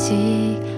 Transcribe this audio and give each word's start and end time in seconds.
自。 0.00 0.69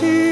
다 0.00 0.31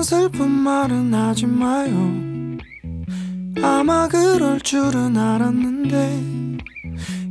그런 0.00 0.02
슬픈 0.02 0.48
말은 0.48 1.12
하지 1.12 1.44
마요. 1.44 1.92
아마 3.62 4.08
그럴 4.08 4.58
줄은 4.58 5.14
알았는데 5.14 6.22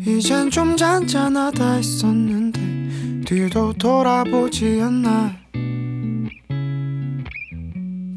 이젠 0.06 0.52
좀 0.52 0.78
잔잔하다 0.78 1.72
했었는데 1.74 3.26
뒤도 3.26 3.74
돌아보지 3.74 4.82
않나 4.84 5.34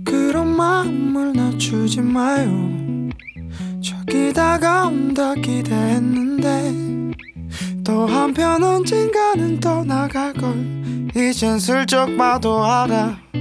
그런 0.05 0.55
마음을 0.55 1.33
낮추지 1.33 2.03
마요. 2.03 2.71
저기 3.81 4.35
다가온다 4.35 5.33
기대했는데 5.35 7.15
또 7.83 8.07
한편 8.07 8.63
언젠가는 8.63 9.61
떠나갈 9.61 10.35
걸. 10.35 10.55
이젠 11.17 11.59
슬쩍 11.59 12.17
봐도 12.19 12.63
알아 12.63 13.32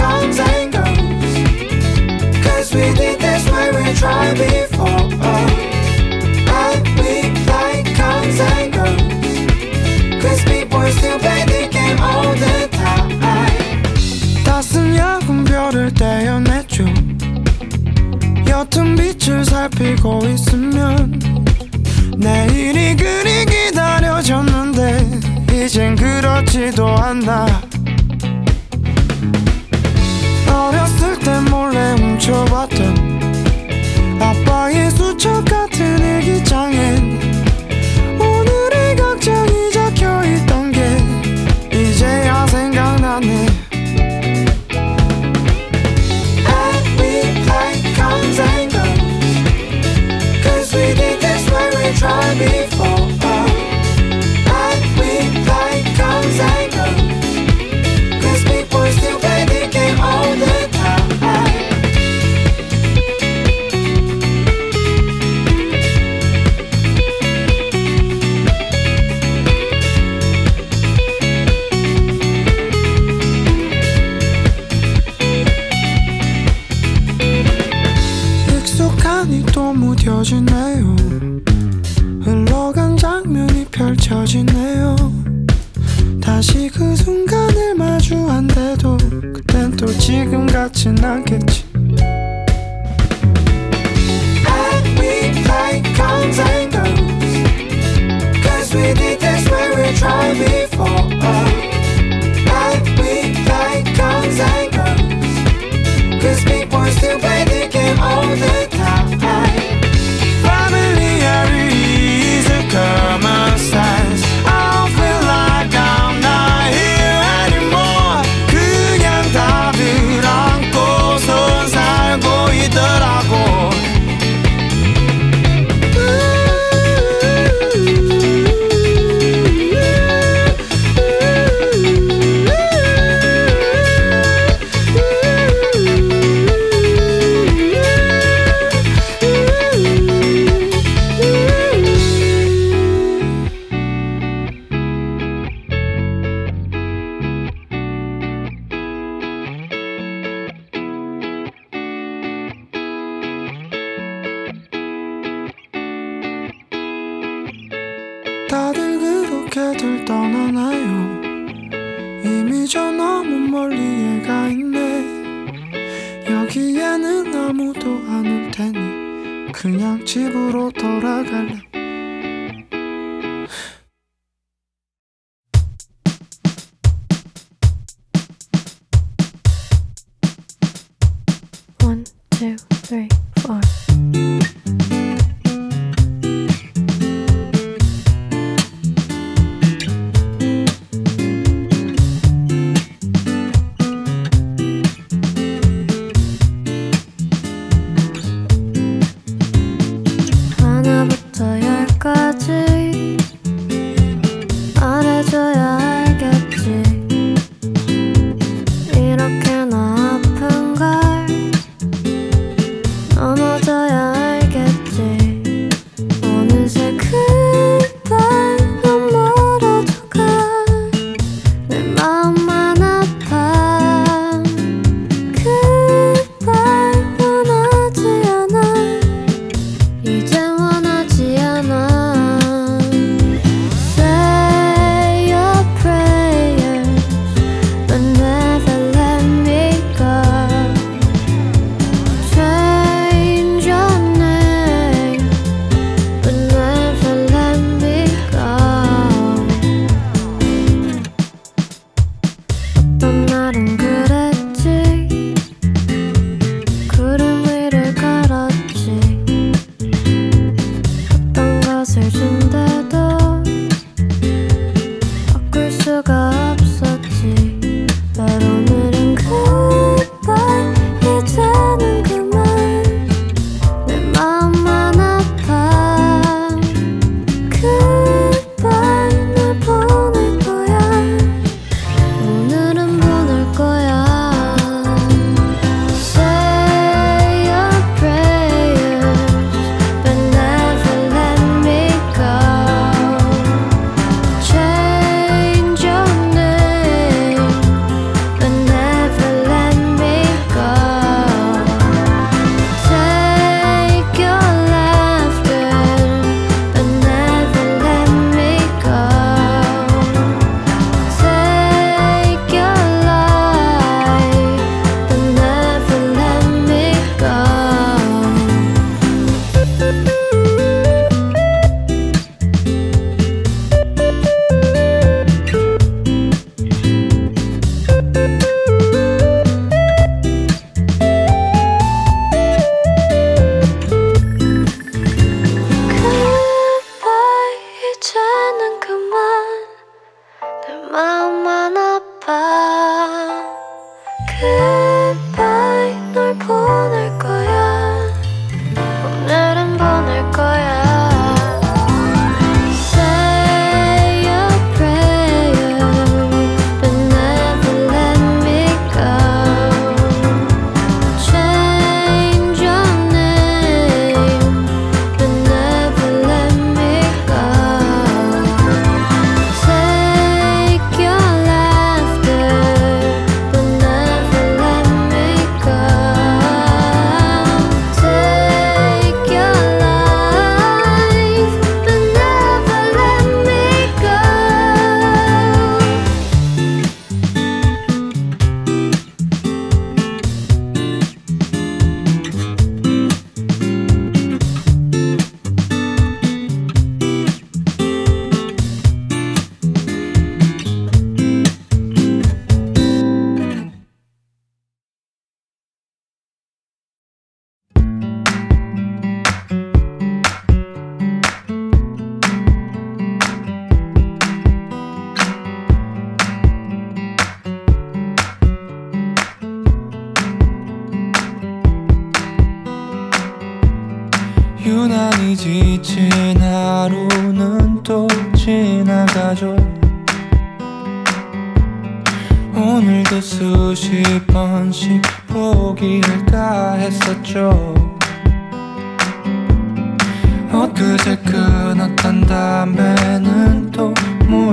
comes 0.00 0.38
and 0.38 0.72
goes 0.72 1.34
Cause 2.44 2.68
we 2.74 2.86
did 3.00 3.16
this 3.20 3.44
way 3.52 3.66
we 3.76 3.84
tried 4.00 4.36
before 4.44 5.04
And 6.60 6.82
we 7.00 7.14
play 7.46 7.74
comes 8.00 8.38
and 8.52 8.68
goes 8.76 10.22
Cause 10.22 10.40
people 10.50 10.84
still 10.98 11.18
play 11.24 11.42
the 11.52 11.62
game 11.76 12.00
all 12.00 12.32
the 12.44 12.56
time 12.80 13.10
따스한 14.44 14.96
야근별을 14.96 15.92
떼어냈죠 15.94 16.84
옅은 18.46 18.96
빛을 18.96 19.44
살피고 19.44 20.20
있으면 20.26 21.20
내일이 22.16 22.96
그리 22.96 23.44
기다려졌는데 23.46 25.20
이젠 25.52 25.94
그렇지도 25.96 26.88
않나 26.88 27.69
때 31.20 31.40
몰래 31.50 31.92
훔쳐봤던 31.92 33.20
아빠의 34.20 34.90
수첩 34.90 35.44
같은 35.44 35.98
일기장 35.98 36.69
같진 90.80 91.04
않겠지 91.04 91.49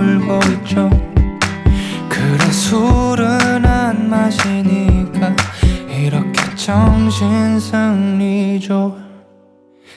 물고 0.07 0.39
있죠? 0.53 0.89
그래 2.07 2.49
술은 2.49 3.65
안 3.65 4.09
마시니까 4.09 5.35
이렇게 5.89 6.55
정신승리죠. 6.55 8.95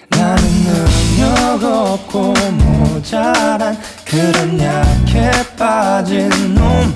나는 0.09 0.43
능력 0.65 1.63
없고 1.63 2.35
모자란 2.55 3.79
그런 4.05 4.61
약해 4.61 5.31
빠진 5.57 6.29
놈. 6.57 6.93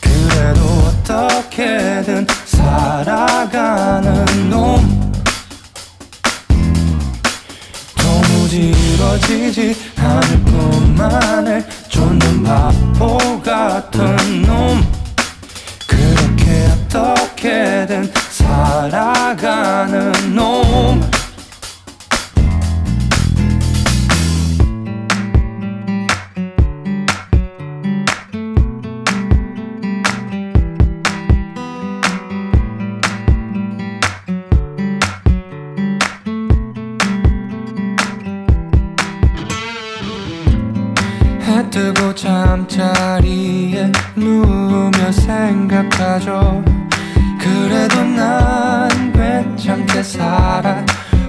그래도 0.00 0.64
어떻게든 0.88 2.26
살아가는 2.44 4.50
놈. 4.50 5.12
도무지 7.96 8.72
이루어지지 8.72 9.76
않을 9.96 10.40
뿐만을 10.44 11.64
쫓는 12.00 12.42
바보 12.42 13.18
같은 13.42 14.42
놈. 14.42 14.82
그렇게 15.86 16.66
어떻게든 16.88 18.10
살아가는 18.30 20.12
놈 20.34 21.02
잠자리에 42.40 43.92
누우며 44.16 45.12
생각하죠. 45.12 46.64
그래도 47.38 48.02
난 48.02 48.88
괜찮게 49.12 50.02
살아. 50.02 50.82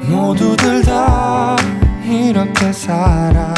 모두들 0.08 0.82
다 0.84 1.58
이렇게 2.06 2.72
살아. 2.72 3.54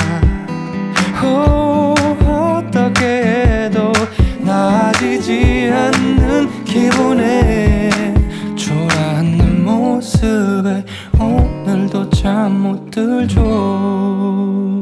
오, 1.24 1.94
어떻게 2.26 3.06
해도 3.06 3.94
나아지지 4.40 5.72
않는 5.72 6.64
기분에 6.66 8.16
초라한 8.56 9.64
모습에 9.64 10.84
오늘도 11.20 12.10
잠 12.10 12.52
못 12.52 12.90
들죠 12.90 14.73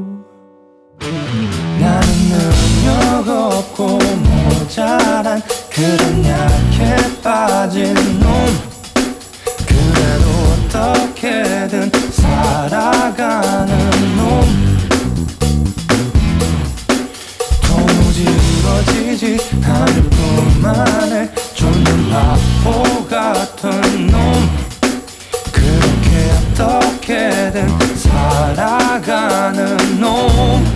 없고 3.27 3.97
모자란 3.97 5.41
그런 5.69 6.25
약해 6.25 6.95
빠진 7.21 7.93
놈. 8.19 8.31
그래도 9.65 10.29
어떻게든 10.53 11.91
살아가는 12.11 13.89
놈. 14.15 14.79
도무지 17.61 18.23
이루어지지 18.23 19.37
않을 19.63 20.09
뿐만을 20.09 21.31
쫓는 21.53 22.09
바보 22.09 23.05
같은 23.07 24.07
놈. 24.07 24.49
그렇게 25.51 26.31
어떻게든 26.53 27.69
살아가는 27.95 29.77
놈 29.99 30.70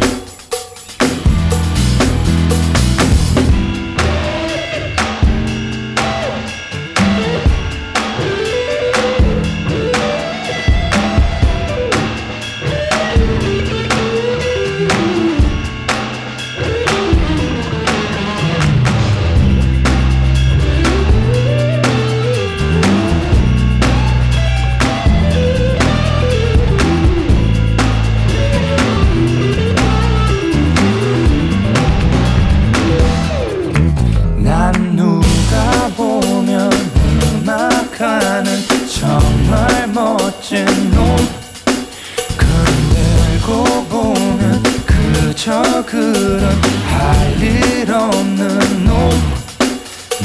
그런 45.85 46.43
할 46.87 47.41
일 47.41 47.91
없는 47.91 48.85
놈. 48.85 49.09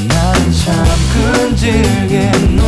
나는 0.09 0.53
참 0.53 0.85
끈질긴 1.13 2.57
놈. 2.57 2.65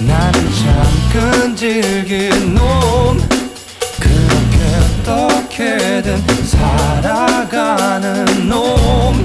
나는 0.00 0.34
참 0.52 0.82
끈질긴 1.12 2.54
놈. 2.54 3.20
그렇게 4.00 4.56
어떻게든 5.02 6.22
살아가는 6.44 8.24
놈 8.48 9.24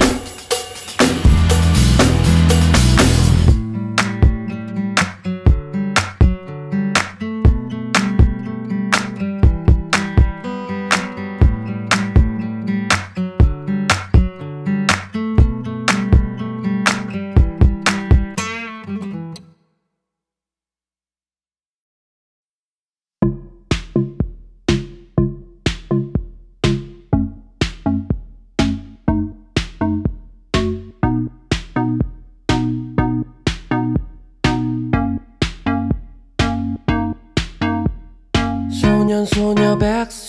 on 39.40 39.58
your 39.58 39.76
back 39.76 40.27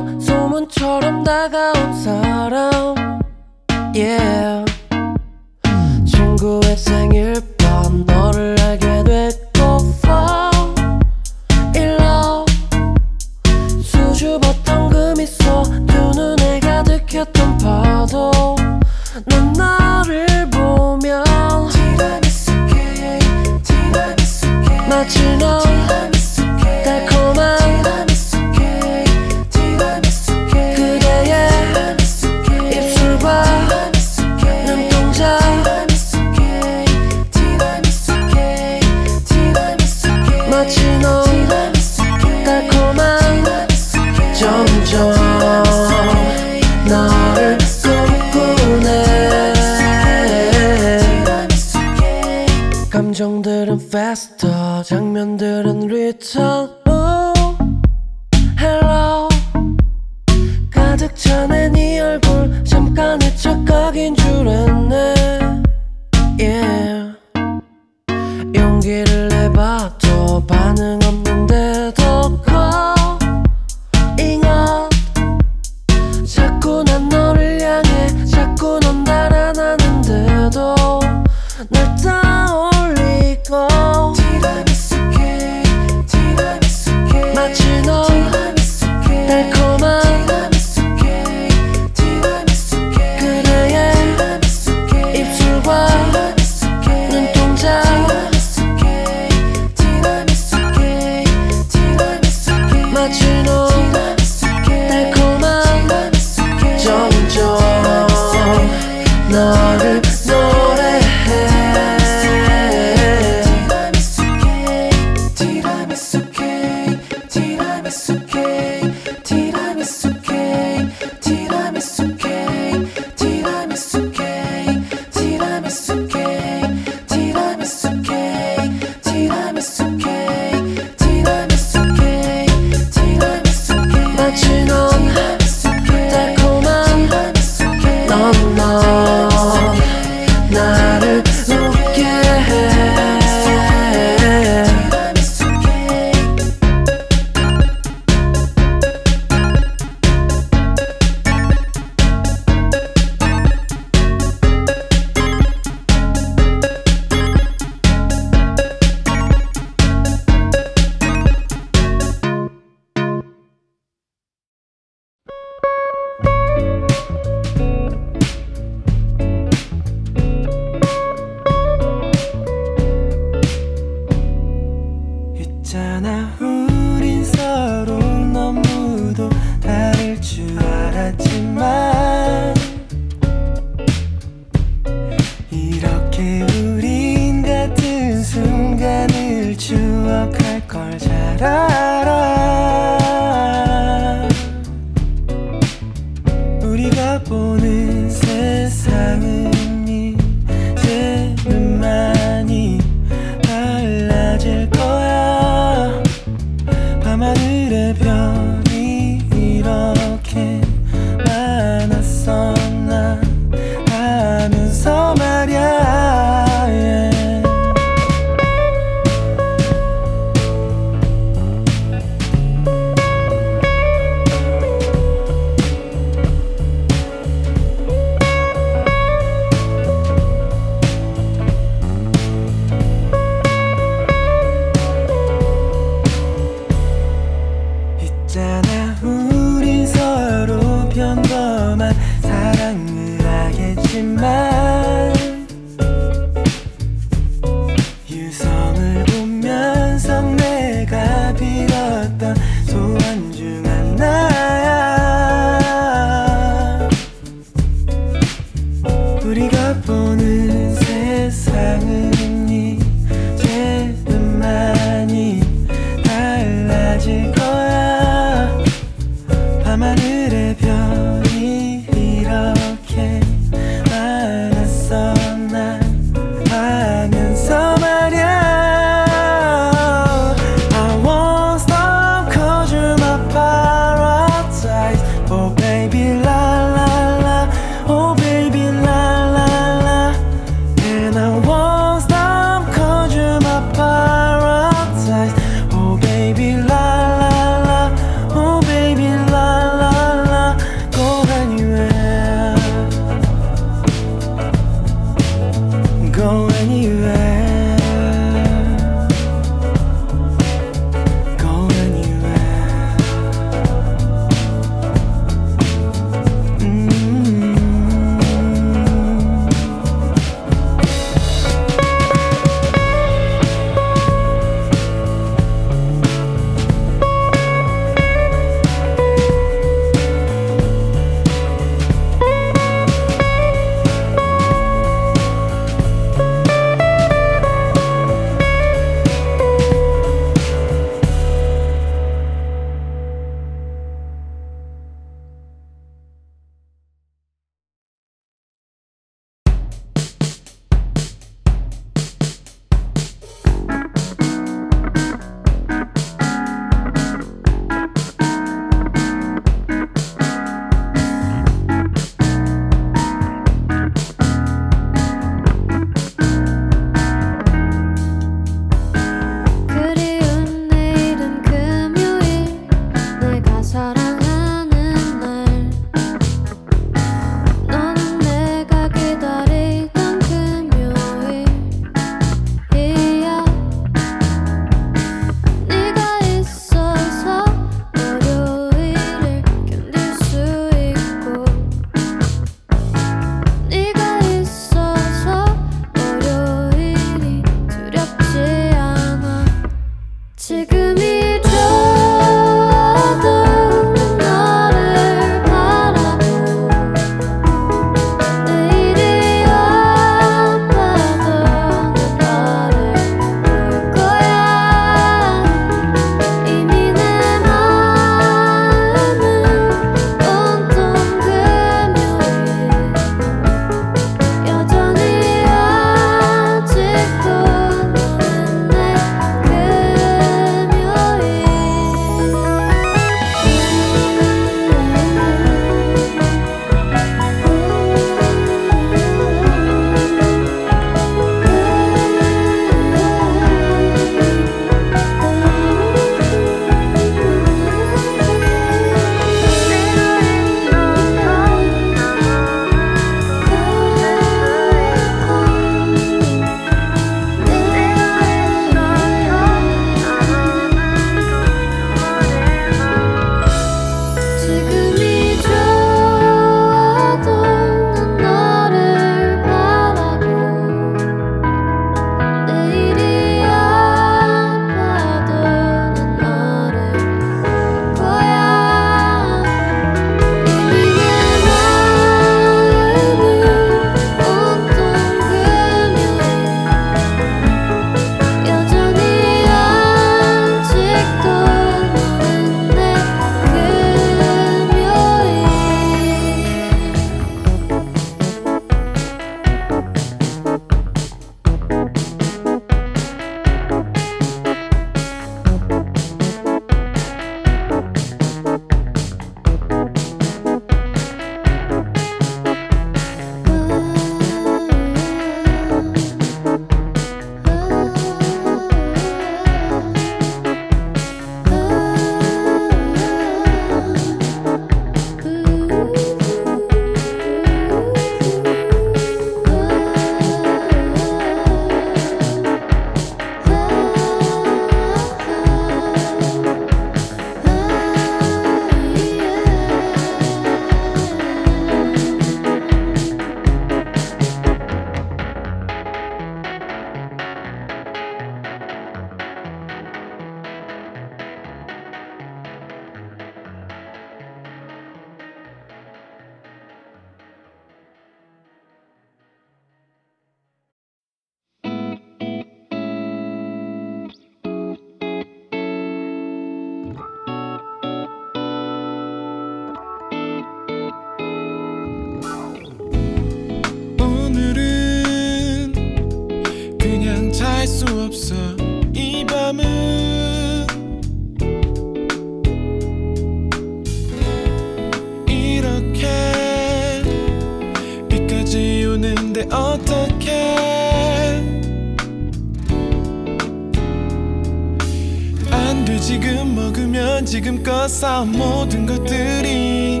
지금 596.06 596.54
먹으면 596.54 597.26
지금껏 597.26 597.88
쌓은 597.88 598.30
모든 598.30 598.86
것들이 598.86 600.00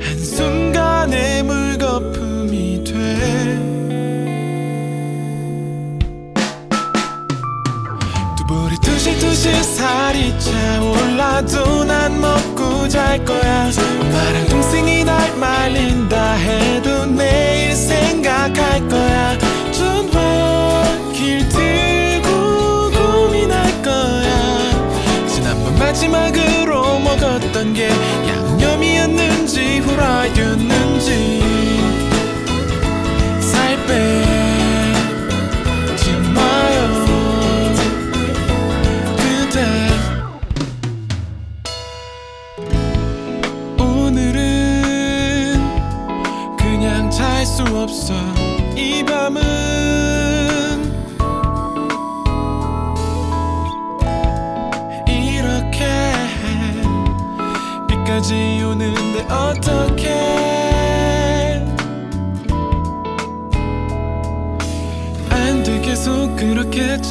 한순간에 0.00 1.42
물거품이 1.42 2.84
돼. 2.84 3.58
두부리 8.36 8.76
두실두실 8.80 9.64
살이 9.64 10.32
차올라도 10.38 11.82
난 11.82 12.20
먹고 12.20 12.88
잘 12.88 13.24
거야. 13.24 13.68
나랑 14.12 14.46
동생이 14.48 15.02
날 15.02 15.36
말린다 15.38 16.34
해도 16.34 17.04
내일 17.04 17.74
생각할 17.74 18.88
거야. 18.88 19.35
마지막으로 26.08 27.00
먹었던 27.00 27.74
게 27.74 27.88
양념이었는지 28.28 29.78
후라이였는지 29.80 31.42
살빼. 33.40 34.25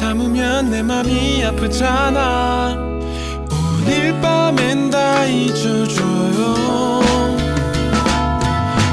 참으면 0.06 0.70
내 0.70 0.84
맘이 0.84 1.44
아프잖아. 1.44 2.76
오늘 3.50 4.20
밤엔 4.20 4.88
다 4.88 5.24
잊어줘요. 5.24 6.54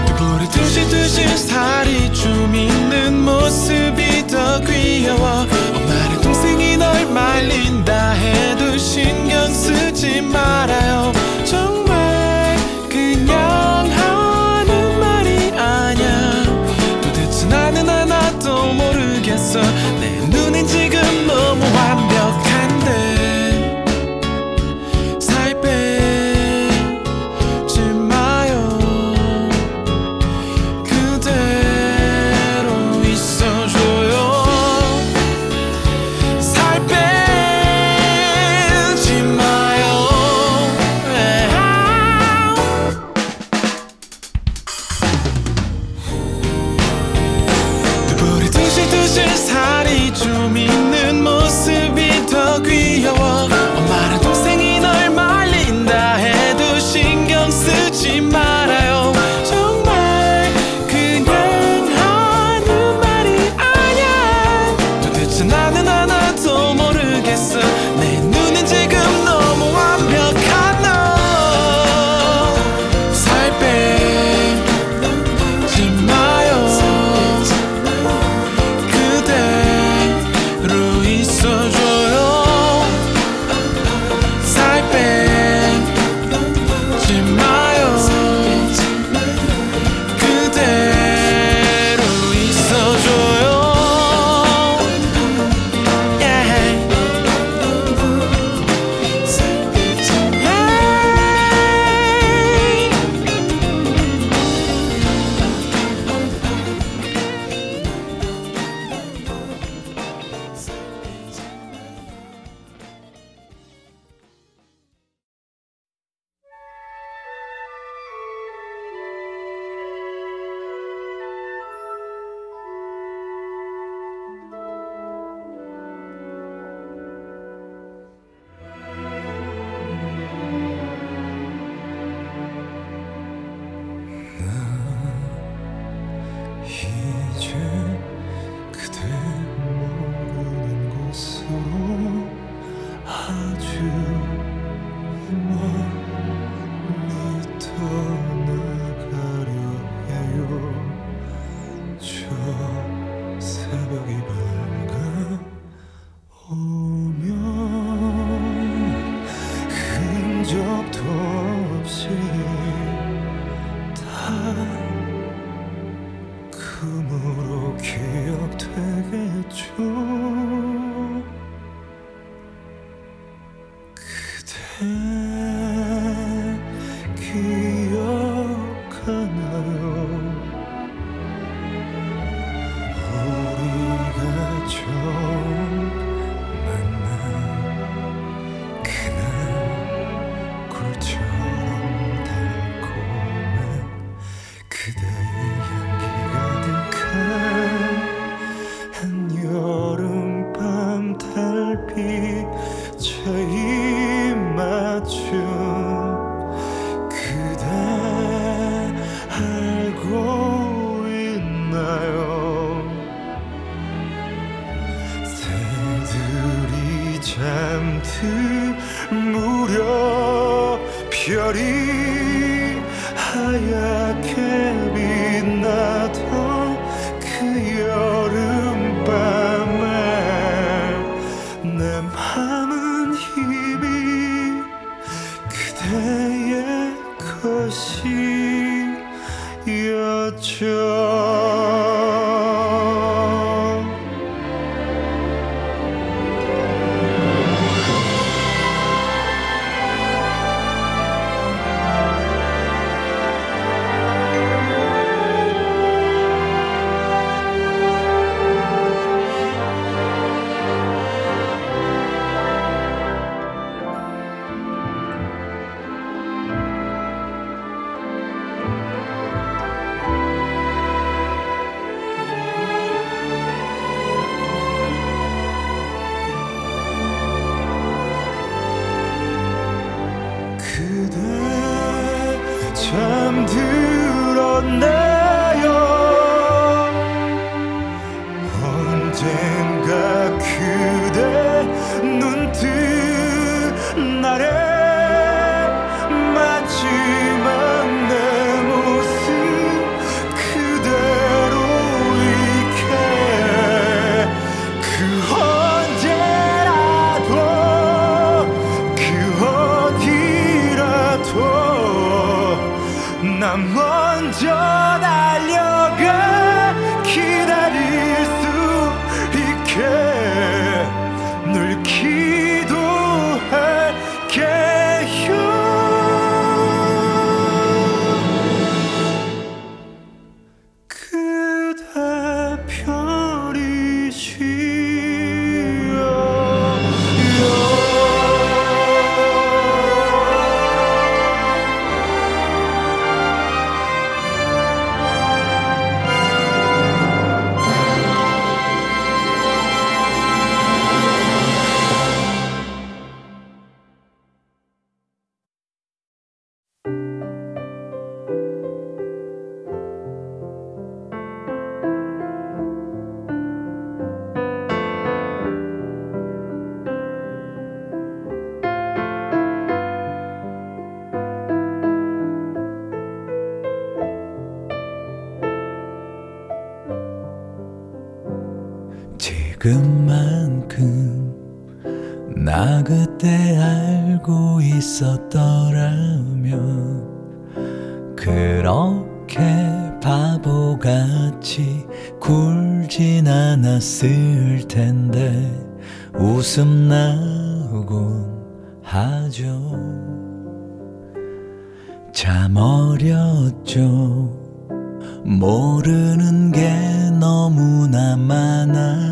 얼굴에 0.07 0.49
두실두실 0.49 1.38
살이 1.38 2.11
좀 2.11 2.55
있는 2.55 3.24
모습이 3.24 4.26
더 4.26 4.59
귀여워. 4.61 5.45
엄마랑 5.76 6.22
동생이 6.24 6.78
널 6.78 7.05
말린다 7.05 8.14
해도 8.14 8.76
신경 8.80 9.53
쓰지 9.53 10.20
말아요. 10.20 11.14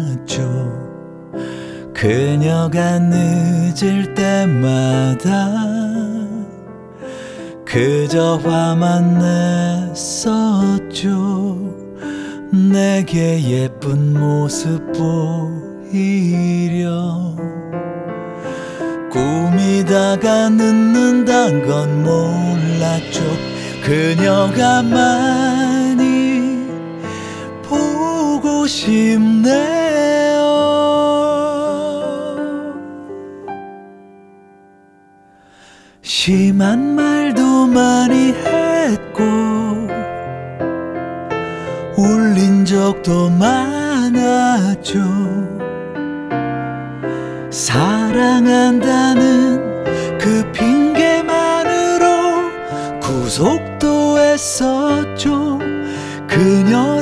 않았죠. 0.01 0.81
그녀가 1.93 2.97
늦을 2.99 4.13
때마다 4.15 5.49
그저 7.65 8.39
화만 8.43 9.19
냈었죠. 9.93 11.57
내게 12.51 13.41
예쁜 13.43 14.13
모습 14.13 14.91
보이려 15.91 16.91
꿈이다가 19.11 20.49
늦는단 20.49 21.65
건 21.65 22.03
몰랐죠. 22.03 23.21
그녀가 23.83 24.81
많이 24.81 26.67
보고 27.63 28.67
싶네. 28.67 29.90
심한 36.23 36.93
말도 36.93 37.65
많이 37.65 38.31
했고 38.31 39.23
울린 41.97 42.63
적도 42.63 43.27
많았죠. 43.27 44.99
사랑한다는 47.49 49.17
그 50.19 50.47
핑계만으로 50.51 52.05
구속도 52.99 54.19
했었죠. 54.19 55.57
그녀 56.27 57.00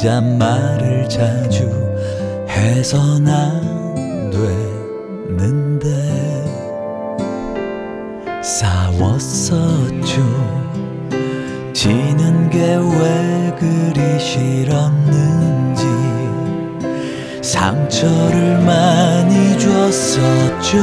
혼자 0.00 0.18
말을 0.18 1.06
자주 1.10 1.68
해선 2.48 3.28
안 3.28 4.30
되는데 5.28 5.86
싸웠었죠. 8.42 10.22
지는 11.74 12.48
게 12.48 12.78
왜 12.78 13.54
그리 13.58 14.18
싫었는지 14.18 15.84
상처를 17.42 18.58
많이 18.64 19.58
줬었죠. 19.58 20.78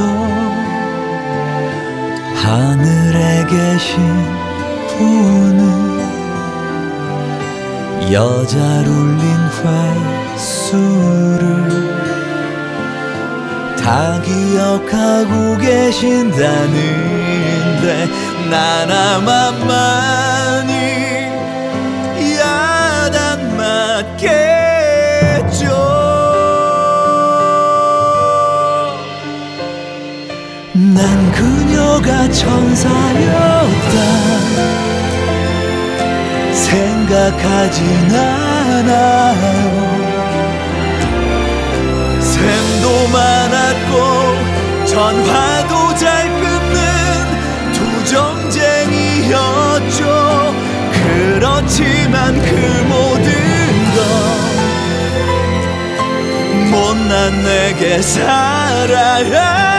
하늘에 2.36 3.44
계신 3.50 3.98
분은 4.96 5.77
여자 8.12 8.56
울린 8.56 9.18
횟수를 10.34 11.46
다 13.76 14.20
기억하고 14.22 15.58
계신다는데 15.58 16.78
나나만만이 18.50 19.68
야단 22.38 23.56
맞겠죠. 23.58 24.38
난 30.72 31.32
그녀가 31.32 32.30
천사였다. 32.30 33.98
생각하진 36.68 37.82
않아요. 38.14 39.64
샘도 42.20 43.08
많았고 43.08 43.94
전화도 44.86 45.94
잘 45.94 46.28
끊는 46.28 46.76
두 47.72 48.04
정쟁이었죠. 48.04 50.02
그렇지만 50.92 52.34
그 52.34 52.50
모든 52.88 53.32
건 53.94 53.98
못난 56.70 57.42
내게 57.42 58.02
살아야 58.02 59.77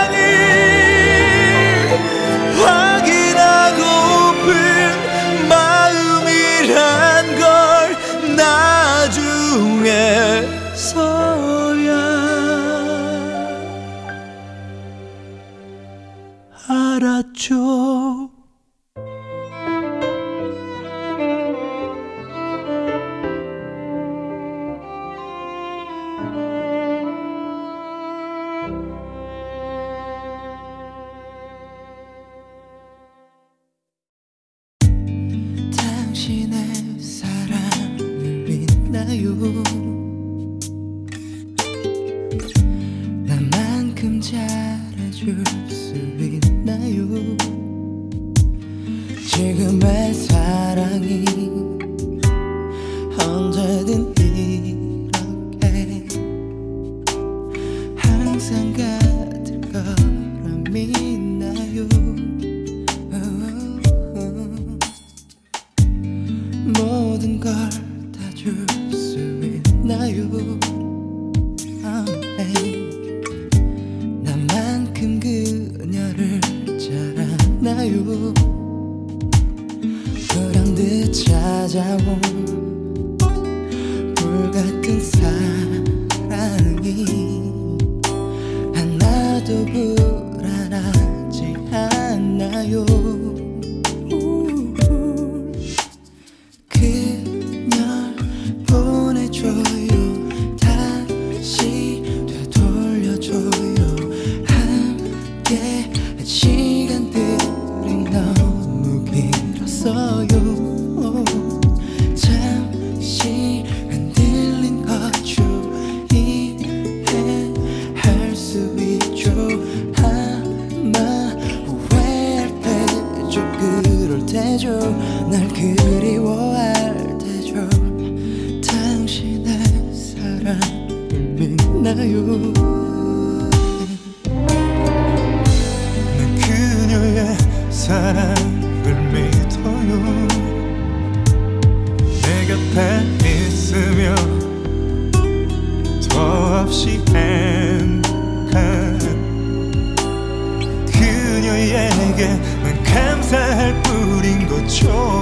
求. 154.70 155.19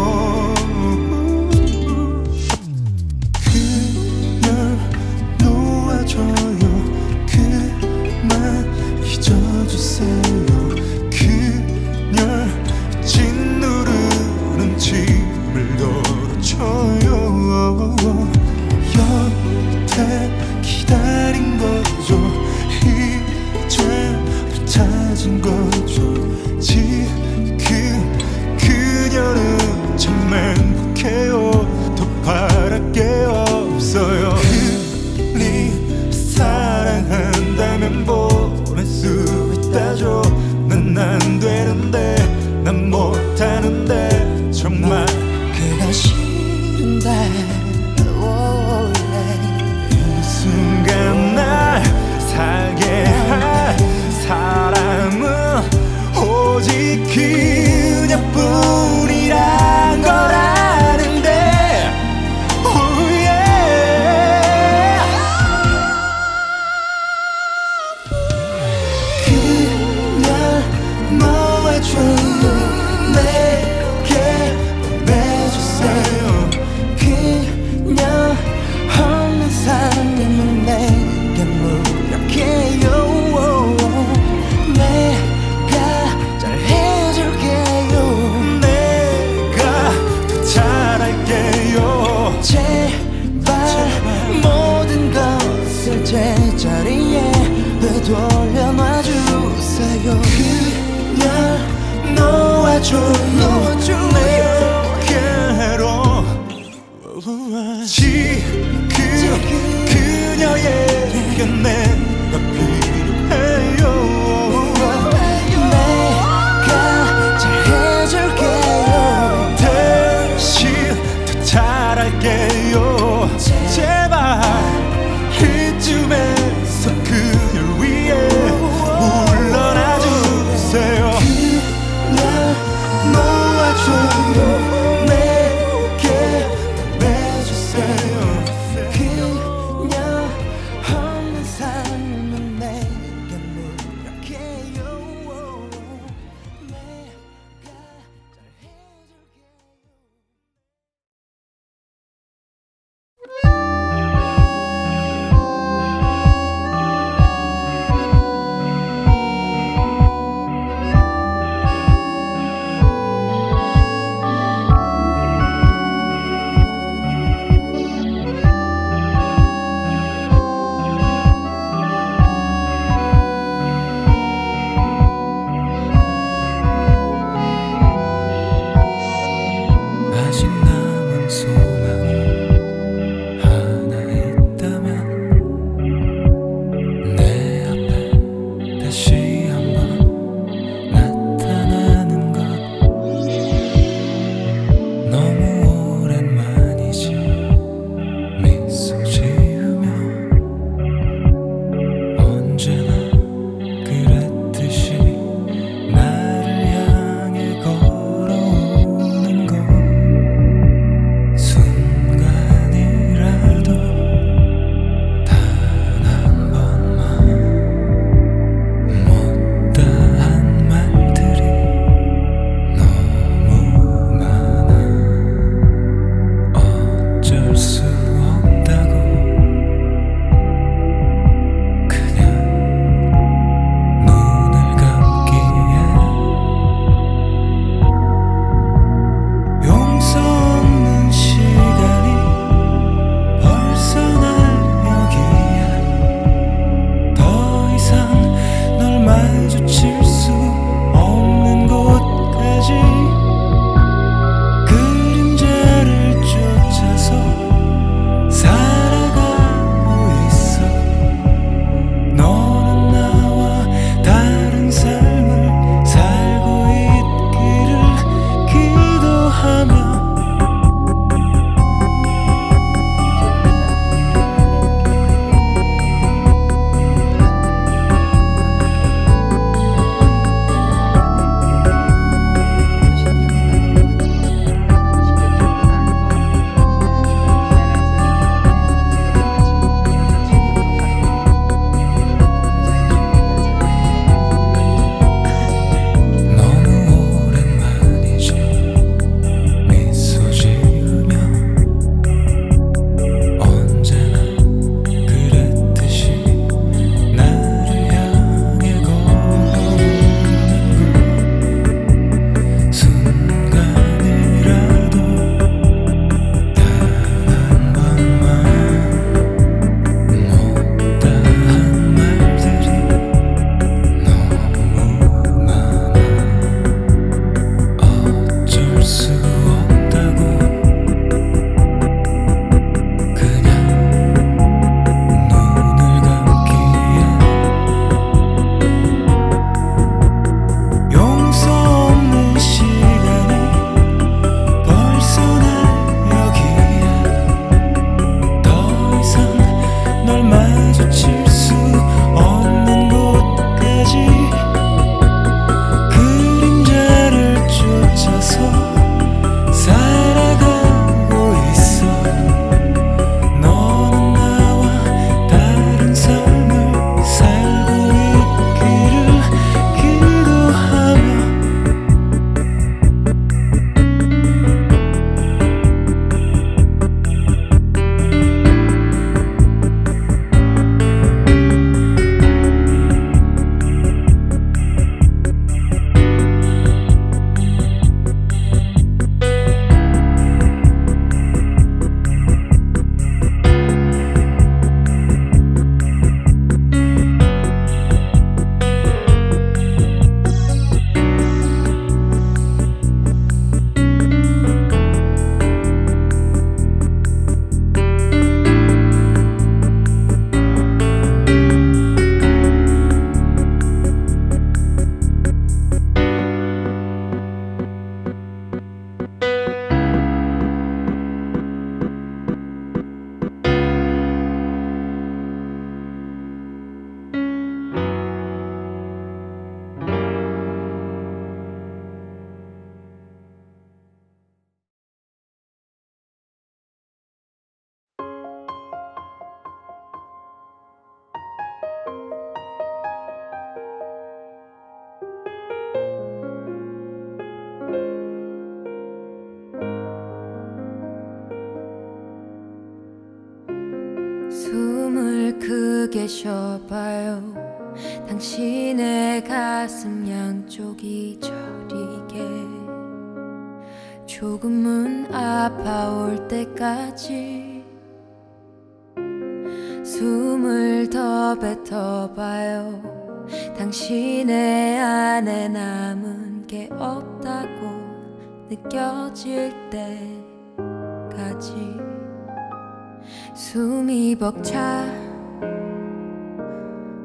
차 484.43 484.85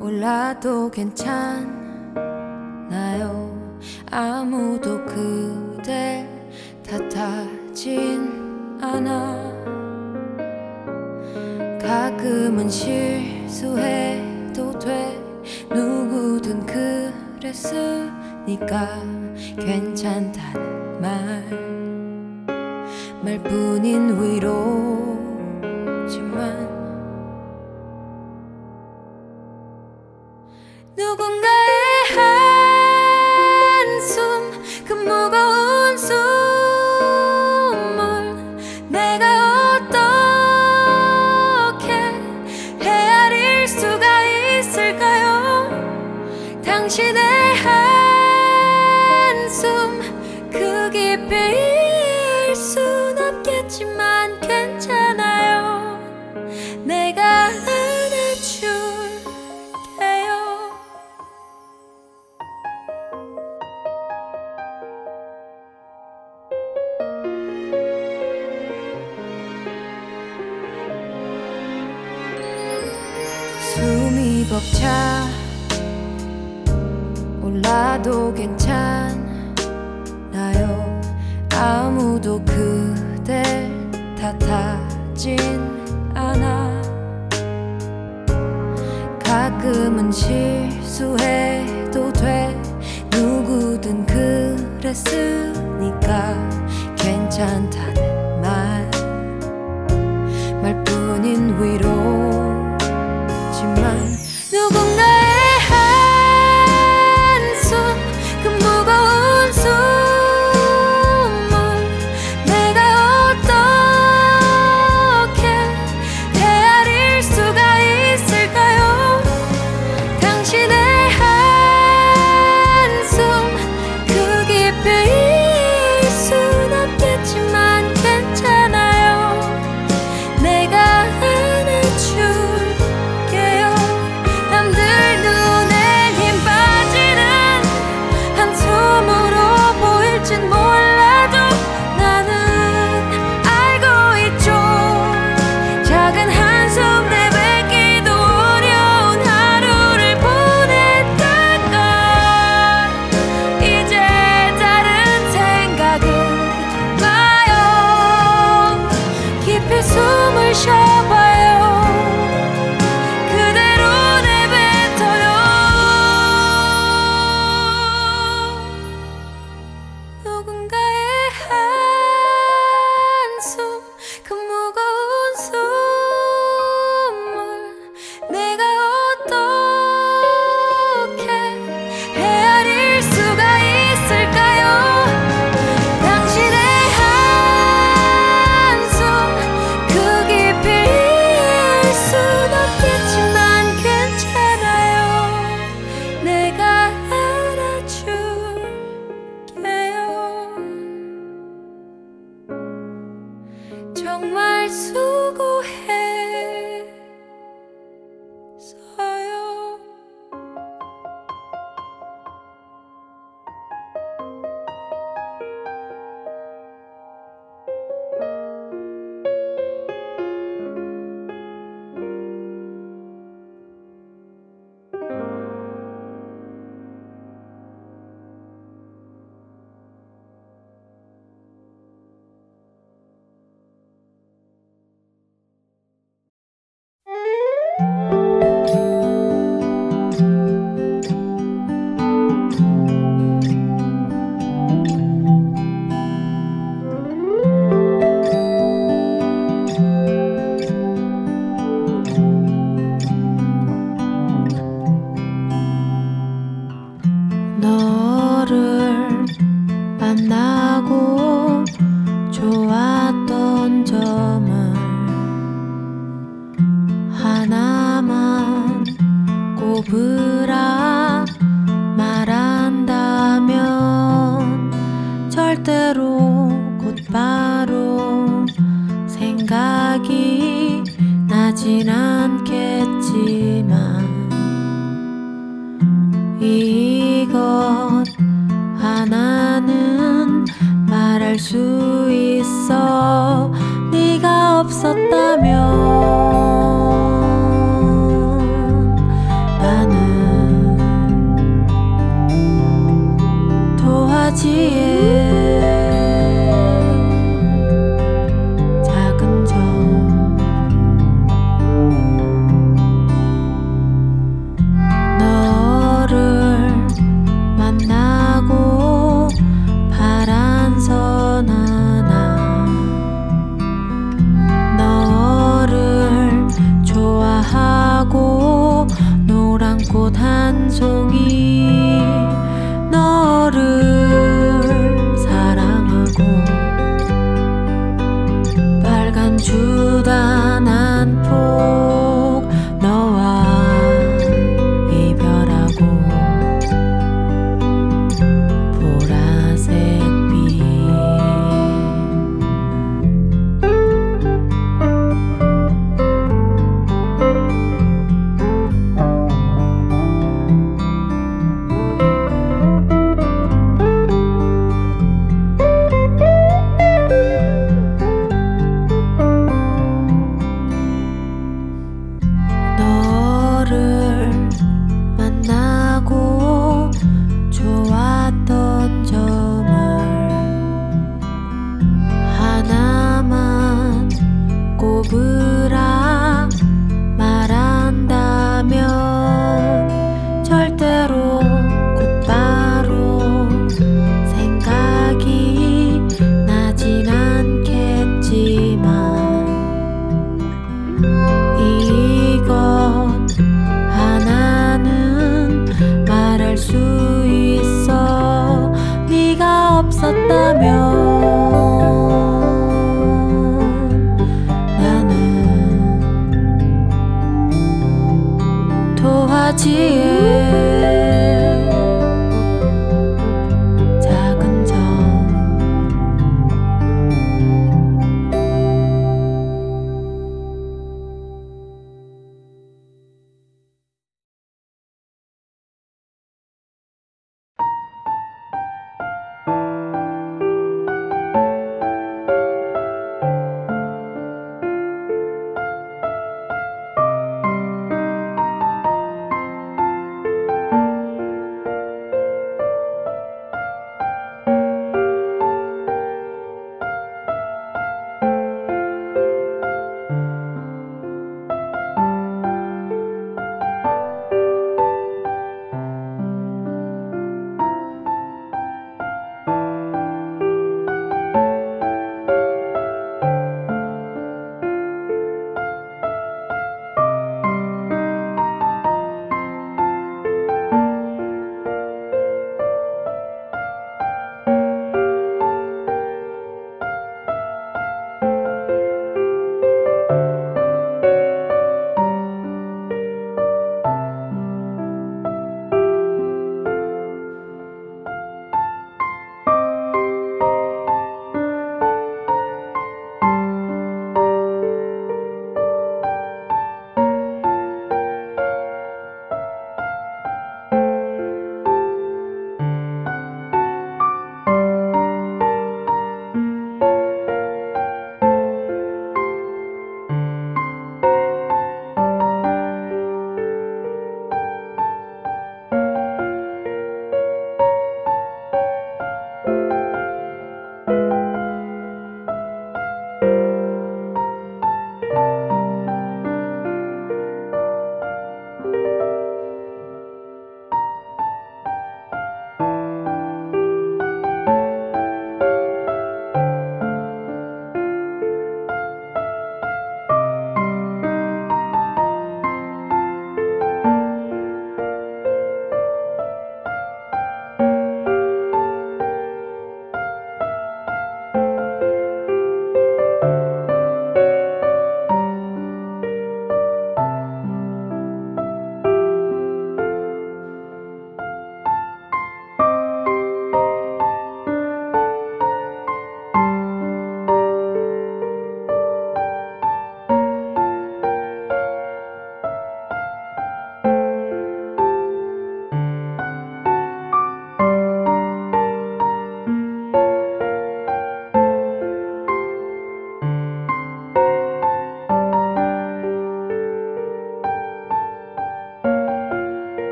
올라도 0.00 0.90
괜찮나요. 0.90 1.64
아무도 4.10 5.04
그댈 5.04 6.26
탓하진 6.82 8.78
않아. 8.80 9.52
가끔은 11.80 12.68
실수해도 12.68 14.76
돼. 14.78 15.20
누구든 15.70 16.66
그랬으니까 17.40 18.88
괜찮단 19.58 21.00
말 21.00 21.44
말뿐인 23.22 24.22
위로. 24.22 25.13